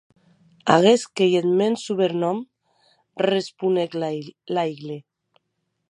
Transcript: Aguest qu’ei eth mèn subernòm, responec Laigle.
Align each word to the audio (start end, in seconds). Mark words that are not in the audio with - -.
Aguest 0.75 1.05
qu’ei 1.15 1.33
eth 1.39 1.53
mèn 1.59 1.75
subernòm, 1.85 2.37
responec 3.31 3.91
Laigle. 4.55 4.97